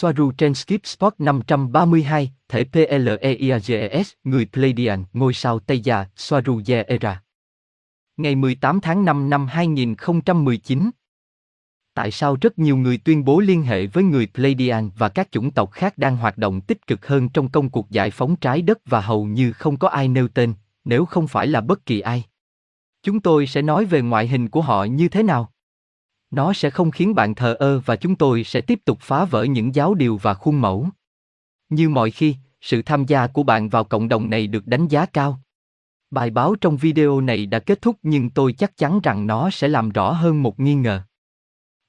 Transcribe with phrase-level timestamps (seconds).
[0.00, 7.22] Soaru trên Skip Spot 532, thể PLEIAGES, người Pleiadian, ngôi sao Tây Gia, Soaru Era.
[8.16, 10.90] Ngày 18 tháng 5 năm 2019.
[11.94, 15.50] Tại sao rất nhiều người tuyên bố liên hệ với người Pleiadian và các chủng
[15.50, 18.78] tộc khác đang hoạt động tích cực hơn trong công cuộc giải phóng trái đất
[18.86, 20.54] và hầu như không có ai nêu tên,
[20.84, 22.24] nếu không phải là bất kỳ ai.
[23.02, 25.52] Chúng tôi sẽ nói về ngoại hình của họ như thế nào.
[26.30, 29.44] Nó sẽ không khiến bạn thờ ơ và chúng tôi sẽ tiếp tục phá vỡ
[29.44, 30.88] những giáo điều và khuôn mẫu.
[31.68, 35.06] Như mọi khi, sự tham gia của bạn vào cộng đồng này được đánh giá
[35.06, 35.40] cao.
[36.10, 39.68] Bài báo trong video này đã kết thúc nhưng tôi chắc chắn rằng nó sẽ
[39.68, 41.00] làm rõ hơn một nghi ngờ.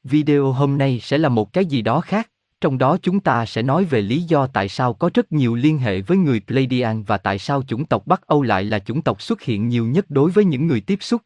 [0.03, 2.29] Video hôm nay sẽ là một cái gì đó khác,
[2.61, 5.77] trong đó chúng ta sẽ nói về lý do tại sao có rất nhiều liên
[5.77, 9.21] hệ với người Pleiadian và tại sao chủng tộc Bắc Âu lại là chủng tộc
[9.21, 11.21] xuất hiện nhiều nhất đối với những người tiếp xúc.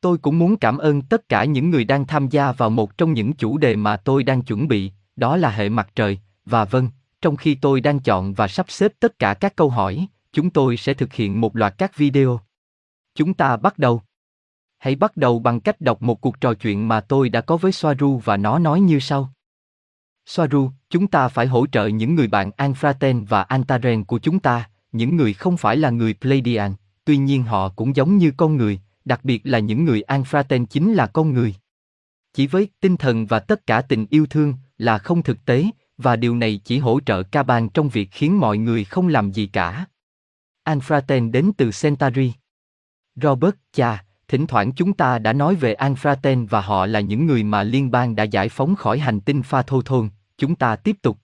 [0.00, 3.12] Tôi cũng muốn cảm ơn tất cả những người đang tham gia vào một trong
[3.12, 6.88] những chủ đề mà tôi đang chuẩn bị, đó là hệ mặt trời, và vâng,
[7.20, 10.76] trong khi tôi đang chọn và sắp xếp tất cả các câu hỏi, chúng tôi
[10.76, 12.40] sẽ thực hiện một loạt các video.
[13.14, 14.02] Chúng ta bắt đầu.
[14.78, 17.72] Hãy bắt đầu bằng cách đọc một cuộc trò chuyện mà tôi đã có với
[17.72, 19.32] Soaru và nó nói như sau.
[20.26, 24.70] Soaru, chúng ta phải hỗ trợ những người bạn Anfraten và Antaren của chúng ta,
[24.92, 28.80] những người không phải là người Pleiadian, tuy nhiên họ cũng giống như con người,
[29.06, 31.54] đặc biệt là những người Anfraten chính là con người.
[32.32, 35.64] Chỉ với tinh thần và tất cả tình yêu thương là không thực tế,
[35.98, 39.46] và điều này chỉ hỗ trợ Caban trong việc khiến mọi người không làm gì
[39.46, 39.86] cả.
[40.64, 42.32] Anfraten đến từ Centauri.
[43.14, 47.42] Robert, cha, thỉnh thoảng chúng ta đã nói về Anfraten và họ là những người
[47.42, 50.96] mà liên bang đã giải phóng khỏi hành tinh Pha Thô Thôn, chúng ta tiếp
[51.02, 51.18] tục.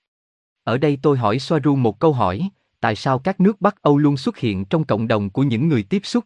[0.64, 2.48] Ở đây tôi hỏi Soaru một câu hỏi,
[2.80, 5.82] tại sao các nước Bắc Âu luôn xuất hiện trong cộng đồng của những người
[5.82, 6.24] tiếp xúc?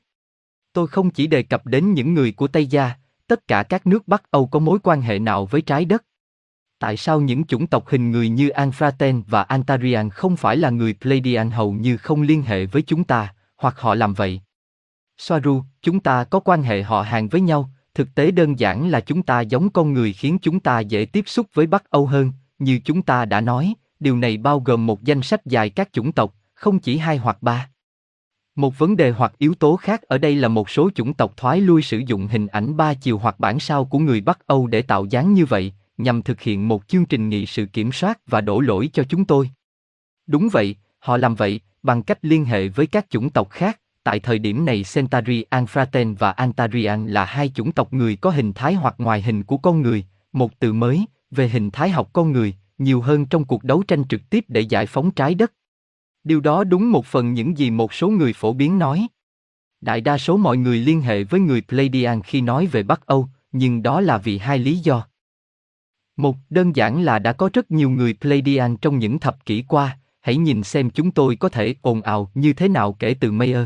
[0.77, 2.93] Tôi không chỉ đề cập đến những người của Tây Gia,
[3.27, 6.05] tất cả các nước Bắc Âu có mối quan hệ nào với trái đất?
[6.79, 10.95] Tại sao những chủng tộc hình người như Anfraten và Antarian không phải là người
[10.95, 14.41] Pleiadian hầu như không liên hệ với chúng ta, hoặc họ làm vậy?
[15.19, 19.01] Soaru, chúng ta có quan hệ họ hàng với nhau, thực tế đơn giản là
[19.01, 22.33] chúng ta giống con người khiến chúng ta dễ tiếp xúc với Bắc Âu hơn,
[22.59, 26.13] như chúng ta đã nói, điều này bao gồm một danh sách dài các chủng
[26.13, 27.69] tộc, không chỉ hai hoặc ba.
[28.57, 31.61] Một vấn đề hoặc yếu tố khác ở đây là một số chủng tộc thoái
[31.61, 34.83] lui sử dụng hình ảnh ba chiều hoặc bản sao của người Bắc Âu để
[34.83, 38.41] tạo dáng như vậy, nhằm thực hiện một chương trình nghị sự kiểm soát và
[38.41, 39.51] đổ lỗi cho chúng tôi.
[40.27, 43.81] Đúng vậy, họ làm vậy bằng cách liên hệ với các chủng tộc khác.
[44.03, 48.53] Tại thời điểm này Centauri Anfraten và Antarian là hai chủng tộc người có hình
[48.53, 52.33] thái hoặc ngoài hình của con người, một từ mới về hình thái học con
[52.33, 55.53] người, nhiều hơn trong cuộc đấu tranh trực tiếp để giải phóng trái đất.
[56.27, 59.07] Điều đó đúng một phần những gì một số người phổ biến nói.
[59.81, 63.29] Đại đa số mọi người liên hệ với người Pleiadian khi nói về Bắc Âu,
[63.53, 65.07] nhưng đó là vì hai lý do.
[66.17, 69.99] Một, đơn giản là đã có rất nhiều người Pleiadian trong những thập kỷ qua,
[70.21, 73.65] hãy nhìn xem chúng tôi có thể ồn ào như thế nào kể từ Mayer.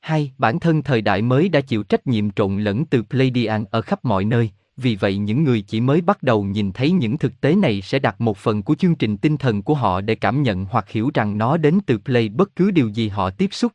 [0.00, 3.80] Hai, bản thân thời đại mới đã chịu trách nhiệm trộn lẫn từ Pleiadian ở
[3.80, 7.40] khắp mọi nơi, vì vậy những người chỉ mới bắt đầu nhìn thấy những thực
[7.40, 10.42] tế này sẽ đặt một phần của chương trình tinh thần của họ để cảm
[10.42, 13.72] nhận hoặc hiểu rằng nó đến từ Play bất cứ điều gì họ tiếp xúc.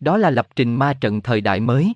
[0.00, 1.92] Đó là lập trình ma trận thời đại mới.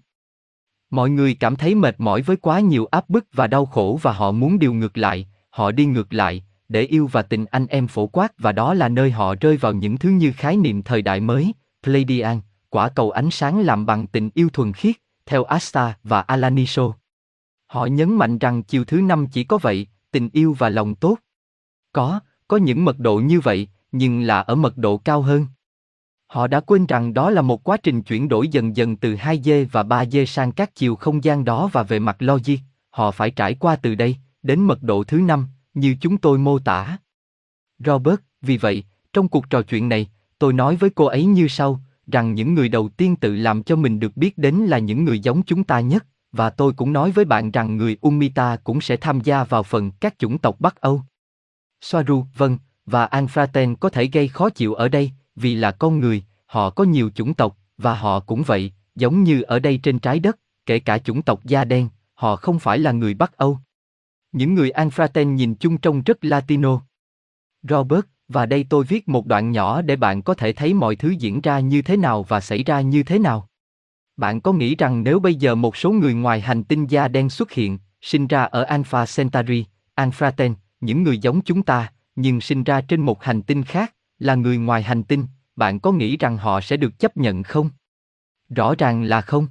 [0.91, 4.12] Mọi người cảm thấy mệt mỏi với quá nhiều áp bức và đau khổ và
[4.12, 7.89] họ muốn điều ngược lại, họ đi ngược lại, để yêu và tình anh em
[7.89, 11.03] phổ quát và đó là nơi họ rơi vào những thứ như khái niệm thời
[11.03, 11.53] đại mới,
[11.83, 12.41] Pleiadian,
[12.71, 14.97] quả cầu ánh sáng làm bằng tình yêu thuần khiết,
[15.27, 16.93] theo Asta và Alaniso.
[17.68, 21.18] Họ nhấn mạnh rằng chiều thứ năm chỉ có vậy, tình yêu và lòng tốt.
[21.92, 25.46] Có, có những mật độ như vậy, nhưng là ở mật độ cao hơn.
[26.26, 29.66] Họ đã quên rằng đó là một quá trình chuyển đổi dần dần từ 2D
[29.72, 32.56] và 3D sang các chiều không gian đó và về mặt logic,
[32.90, 36.58] họ phải trải qua từ đây, đến mật độ thứ năm, như chúng tôi mô
[36.58, 36.98] tả.
[37.78, 41.80] Robert, vì vậy, trong cuộc trò chuyện này, tôi nói với cô ấy như sau,
[42.06, 45.20] rằng những người đầu tiên tự làm cho mình được biết đến là những người
[45.20, 48.97] giống chúng ta nhất, và tôi cũng nói với bạn rằng người Umita cũng sẽ
[48.97, 51.03] tham gia vào phần các chủng tộc Bắc Âu.
[51.81, 56.25] Soaru, vâng, và Anfraten có thể gây khó chịu ở đây, vì là con người,
[56.47, 60.21] họ có nhiều chủng tộc, và họ cũng vậy, giống như ở đây trên trái
[60.21, 63.59] đất, kể cả chủng tộc da đen, họ không phải là người Bắc Âu.
[64.33, 66.81] Những người Anfraten nhìn chung trông rất Latino.
[67.63, 71.10] Robert, và đây tôi viết một đoạn nhỏ để bạn có thể thấy mọi thứ
[71.10, 73.48] diễn ra như thế nào và xảy ra như thế nào.
[74.18, 77.30] Bạn có nghĩ rằng nếu bây giờ một số người ngoài hành tinh da đen
[77.30, 79.65] xuất hiện, sinh ra ở Alpha Centauri,
[79.97, 84.34] Anfraten, những người giống chúng ta, nhưng sinh ra trên một hành tinh khác, là
[84.34, 85.26] người ngoài hành tinh,
[85.56, 87.70] bạn có nghĩ rằng họ sẽ được chấp nhận không?
[88.48, 89.47] Rõ ràng là không.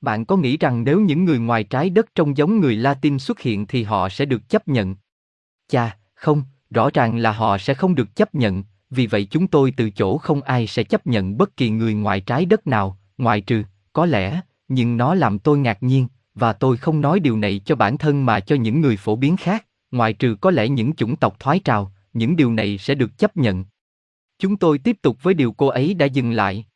[0.00, 3.40] Bạn có nghĩ rằng nếu những người ngoài trái đất trông giống người Latin xuất
[3.40, 4.96] hiện thì họ sẽ được chấp nhận?
[5.68, 9.72] Chà, không, rõ ràng là họ sẽ không được chấp nhận, vì vậy chúng tôi
[9.76, 13.40] từ chỗ không ai sẽ chấp nhận bất kỳ người ngoài trái đất nào, ngoại
[13.40, 13.62] trừ,
[13.96, 17.76] có lẽ, nhưng nó làm tôi ngạc nhiên, và tôi không nói điều này cho
[17.76, 21.16] bản thân mà cho những người phổ biến khác, ngoại trừ có lẽ những chủng
[21.16, 23.64] tộc thoái trào, những điều này sẽ được chấp nhận.
[24.38, 26.66] Chúng tôi tiếp tục với điều cô ấy đã dừng lại.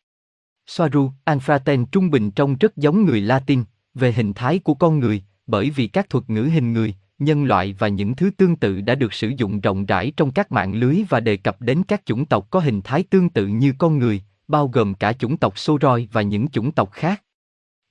[0.67, 3.65] Soaru, Anfraten trung bình trông rất giống người Latin,
[3.95, 7.75] về hình thái của con người, bởi vì các thuật ngữ hình người, nhân loại
[7.79, 11.05] và những thứ tương tự đã được sử dụng rộng rãi trong các mạng lưới
[11.09, 14.23] và đề cập đến các chủng tộc có hình thái tương tự như con người,
[14.51, 17.23] bao gồm cả chủng tộc Soroi và những chủng tộc khác.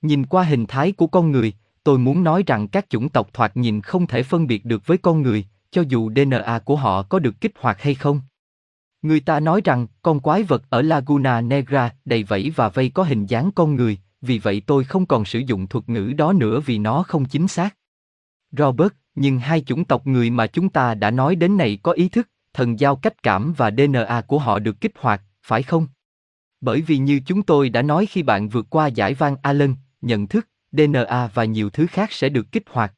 [0.01, 1.53] Nhìn qua hình thái của con người,
[1.83, 4.97] tôi muốn nói rằng các chủng tộc thoạt nhìn không thể phân biệt được với
[4.97, 8.21] con người, cho dù DNA của họ có được kích hoạt hay không.
[9.01, 13.03] Người ta nói rằng con quái vật ở Laguna Negra đầy vẫy và vây có
[13.03, 16.59] hình dáng con người, vì vậy tôi không còn sử dụng thuật ngữ đó nữa
[16.65, 17.75] vì nó không chính xác.
[18.51, 22.09] Robert, nhưng hai chủng tộc người mà chúng ta đã nói đến này có ý
[22.09, 25.87] thức, thần giao cách cảm và DNA của họ được kích hoạt, phải không?
[26.61, 30.27] Bởi vì như chúng tôi đã nói khi bạn vượt qua giải van Allen, nhận
[30.27, 32.93] thức, DNA và nhiều thứ khác sẽ được kích hoạt.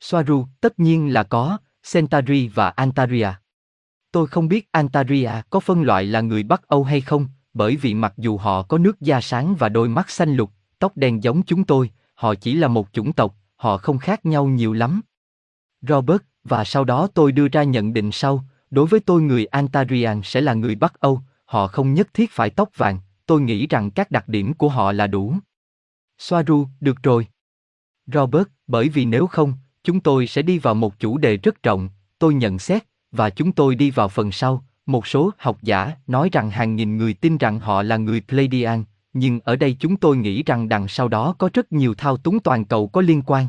[0.00, 1.58] Soaru, tất nhiên là có,
[1.92, 3.28] Centauri và Antaria.
[4.12, 7.94] Tôi không biết Antaria có phân loại là người Bắc Âu hay không, bởi vì
[7.94, 11.42] mặc dù họ có nước da sáng và đôi mắt xanh lục, tóc đen giống
[11.42, 15.00] chúng tôi, họ chỉ là một chủng tộc, họ không khác nhau nhiều lắm.
[15.82, 20.20] Robert, và sau đó tôi đưa ra nhận định sau, đối với tôi người Antarian
[20.24, 21.22] sẽ là người Bắc Âu,
[21.52, 24.92] họ không nhất thiết phải tóc vàng, tôi nghĩ rằng các đặc điểm của họ
[24.92, 25.34] là đủ.
[26.18, 27.26] Soaru, được rồi.
[28.06, 29.54] Robert, bởi vì nếu không,
[29.84, 31.88] chúng tôi sẽ đi vào một chủ đề rất rộng,
[32.18, 34.64] tôi nhận xét, và chúng tôi đi vào phần sau.
[34.86, 38.84] Một số học giả nói rằng hàng nghìn người tin rằng họ là người Pleiadian,
[39.12, 42.40] nhưng ở đây chúng tôi nghĩ rằng đằng sau đó có rất nhiều thao túng
[42.40, 43.46] toàn cầu có liên quan.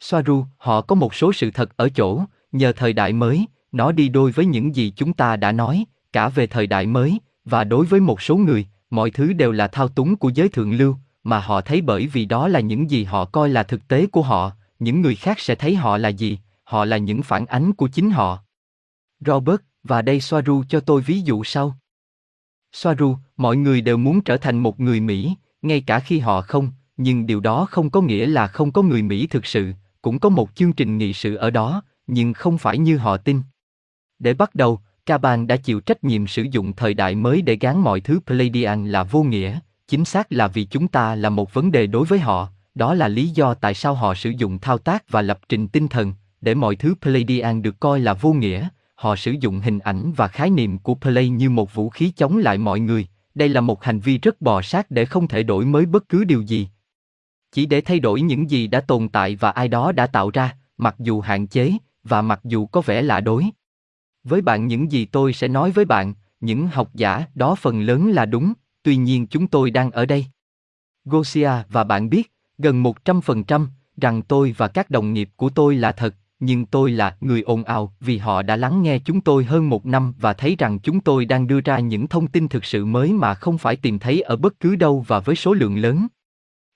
[0.00, 4.08] Soaru, họ có một số sự thật ở chỗ, nhờ thời đại mới, nó đi
[4.08, 7.86] đôi với những gì chúng ta đã nói, cả về thời đại mới, và đối
[7.86, 11.38] với một số người, mọi thứ đều là thao túng của giới thượng lưu, mà
[11.38, 14.52] họ thấy bởi vì đó là những gì họ coi là thực tế của họ,
[14.78, 18.10] những người khác sẽ thấy họ là gì, họ là những phản ánh của chính
[18.10, 18.38] họ.
[19.26, 21.76] Robert, và đây Soaru cho tôi ví dụ sau.
[22.72, 26.70] Soaru, mọi người đều muốn trở thành một người Mỹ, ngay cả khi họ không,
[26.96, 29.72] nhưng điều đó không có nghĩa là không có người Mỹ thực sự,
[30.02, 33.42] cũng có một chương trình nghị sự ở đó, nhưng không phải như họ tin.
[34.18, 37.80] Để bắt đầu, Caban đã chịu trách nhiệm sử dụng thời đại mới để gán
[37.80, 39.58] mọi thứ Pleiadian là vô nghĩa,
[39.88, 43.08] chính xác là vì chúng ta là một vấn đề đối với họ, đó là
[43.08, 46.54] lý do tại sao họ sử dụng thao tác và lập trình tinh thần, để
[46.54, 50.50] mọi thứ Pleiadian được coi là vô nghĩa, họ sử dụng hình ảnh và khái
[50.50, 54.00] niệm của Play như một vũ khí chống lại mọi người, đây là một hành
[54.00, 56.68] vi rất bò sát để không thể đổi mới bất cứ điều gì.
[57.52, 60.56] Chỉ để thay đổi những gì đã tồn tại và ai đó đã tạo ra,
[60.78, 61.72] mặc dù hạn chế,
[62.04, 63.44] và mặc dù có vẻ lạ đối.
[64.24, 68.10] Với bạn những gì tôi sẽ nói với bạn, những học giả đó phần lớn
[68.10, 68.52] là đúng,
[68.82, 70.26] tuy nhiên chúng tôi đang ở đây.
[71.04, 73.66] Gosia và bạn biết, gần 100%
[73.96, 77.64] rằng tôi và các đồng nghiệp của tôi là thật, nhưng tôi là người ồn
[77.64, 81.00] ào vì họ đã lắng nghe chúng tôi hơn một năm và thấy rằng chúng
[81.00, 84.20] tôi đang đưa ra những thông tin thực sự mới mà không phải tìm thấy
[84.20, 86.06] ở bất cứ đâu và với số lượng lớn.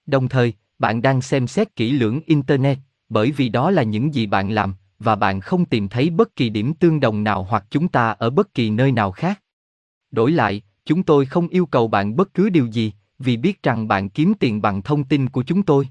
[0.06, 2.78] Đồng thời, bạn đang xem xét kỹ lưỡng Internet,
[3.08, 6.48] bởi vì đó là những gì bạn làm, và bạn không tìm thấy bất kỳ
[6.48, 9.42] điểm tương đồng nào hoặc chúng ta ở bất kỳ nơi nào khác.
[10.10, 13.88] Đổi lại, chúng tôi không yêu cầu bạn bất cứ điều gì, vì biết rằng
[13.88, 15.88] bạn kiếm tiền bằng thông tin của chúng tôi.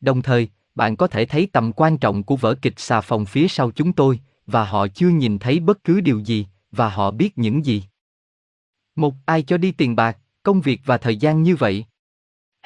[0.00, 3.48] Đồng thời, bạn có thể thấy tầm quan trọng của vở kịch xà phòng phía
[3.48, 7.38] sau chúng tôi, và họ chưa nhìn thấy bất cứ điều gì, và họ biết
[7.38, 7.84] những gì.
[8.96, 11.84] Một, ai cho đi tiền bạc, công việc và thời gian như vậy?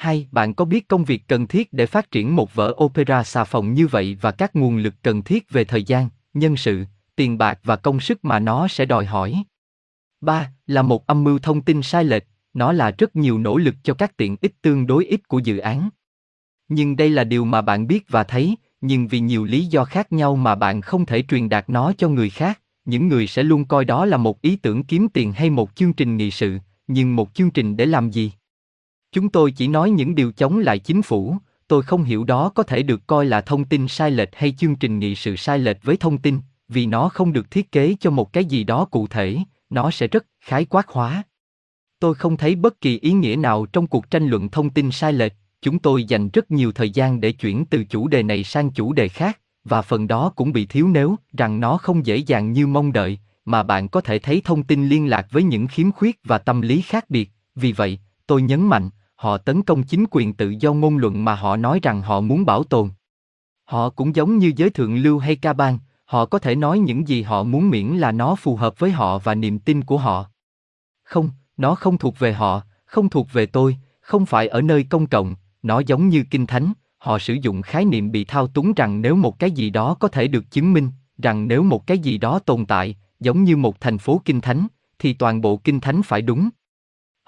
[0.01, 3.43] Hai, bạn có biết công việc cần thiết để phát triển một vở opera xà
[3.43, 7.37] phòng như vậy và các nguồn lực cần thiết về thời gian, nhân sự, tiền
[7.37, 9.43] bạc và công sức mà nó sẽ đòi hỏi?
[10.21, 13.75] Ba, là một âm mưu thông tin sai lệch, nó là rất nhiều nỗ lực
[13.83, 15.89] cho các tiện ích tương đối ít của dự án.
[16.67, 20.11] Nhưng đây là điều mà bạn biết và thấy, nhưng vì nhiều lý do khác
[20.11, 23.65] nhau mà bạn không thể truyền đạt nó cho người khác, những người sẽ luôn
[23.65, 27.15] coi đó là một ý tưởng kiếm tiền hay một chương trình nghị sự, nhưng
[27.15, 28.31] một chương trình để làm gì?
[29.11, 31.37] Chúng tôi chỉ nói những điều chống lại chính phủ,
[31.67, 34.75] tôi không hiểu đó có thể được coi là thông tin sai lệch hay chương
[34.75, 36.39] trình nghị sự sai lệch với thông tin,
[36.69, 39.37] vì nó không được thiết kế cho một cái gì đó cụ thể,
[39.69, 41.23] nó sẽ rất khái quát hóa.
[41.99, 45.13] Tôi không thấy bất kỳ ý nghĩa nào trong cuộc tranh luận thông tin sai
[45.13, 48.71] lệch, chúng tôi dành rất nhiều thời gian để chuyển từ chủ đề này sang
[48.71, 52.51] chủ đề khác, và phần đó cũng bị thiếu nếu rằng nó không dễ dàng
[52.51, 55.91] như mong đợi, mà bạn có thể thấy thông tin liên lạc với những khiếm
[55.91, 57.31] khuyết và tâm lý khác biệt.
[57.55, 58.89] Vì vậy, tôi nhấn mạnh,
[59.21, 62.45] họ tấn công chính quyền tự do ngôn luận mà họ nói rằng họ muốn
[62.45, 62.89] bảo tồn.
[63.65, 65.77] Họ cũng giống như giới thượng lưu hay ca bang,
[66.11, 69.19] Họ có thể nói những gì họ muốn miễn là nó phù hợp với họ
[69.19, 70.25] và niềm tin của họ.
[71.03, 75.07] Không, nó không thuộc về họ, không thuộc về tôi, không phải ở nơi công
[75.07, 79.01] cộng, nó giống như kinh thánh, họ sử dụng khái niệm bị thao túng rằng
[79.01, 82.17] nếu một cái gì đó có thể được chứng minh, rằng nếu một cái gì
[82.17, 84.67] đó tồn tại, giống như một thành phố kinh thánh,
[84.99, 86.49] thì toàn bộ kinh thánh phải đúng.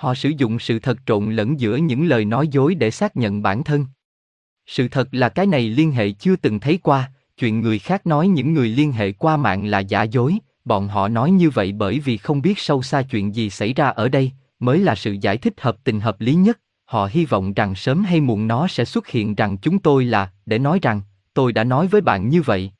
[0.04, 3.42] Họ sử dụng sự thật trộn lẫn giữa những lời nói dối để xác nhận
[3.42, 3.86] bản thân.
[4.68, 8.28] Sự thật là cái này liên hệ chưa từng thấy qua, chuyện người khác nói
[8.28, 12.00] những người liên hệ qua mạng là giả dối, bọn họ nói như vậy bởi
[12.00, 15.38] vì không biết sâu xa chuyện gì xảy ra ở đây, mới là sự giải
[15.38, 16.60] thích hợp tình hợp lý nhất.
[16.86, 20.32] Họ hy vọng rằng sớm hay muộn nó sẽ xuất hiện rằng chúng tôi là,
[20.46, 21.02] để nói rằng,
[21.34, 22.72] tôi đã nói với bạn như vậy.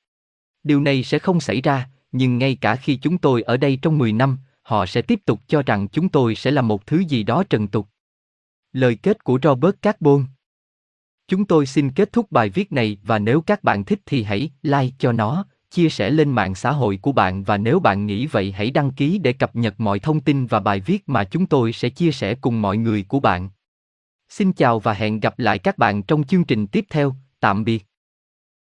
[0.64, 3.98] Điều này sẽ không xảy ra, nhưng ngay cả khi chúng tôi ở đây trong
[3.98, 7.24] 10 năm, họ sẽ tiếp tục cho rằng chúng tôi sẽ là một thứ gì
[7.24, 7.88] đó trần tục.
[8.72, 10.26] Lời kết của Robert Carbon
[11.28, 14.50] Chúng tôi xin kết thúc bài viết này và nếu các bạn thích thì hãy
[14.62, 18.28] like cho nó, chia sẻ lên mạng xã hội của bạn và nếu bạn nghĩ
[18.28, 21.46] vậy hãy đăng ký để cập nhật mọi thông tin và bài viết mà chúng
[21.46, 23.50] tôi sẽ chia sẻ cùng mọi người của bạn.
[24.30, 27.86] Xin chào và hẹn gặp lại các bạn trong chương trình tiếp theo, tạm biệt.